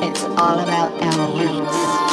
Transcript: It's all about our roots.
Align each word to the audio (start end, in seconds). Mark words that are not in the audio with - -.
It's 0.00 0.22
all 0.22 0.58
about 0.60 0.92
our 1.02 1.36
roots. 1.36 2.07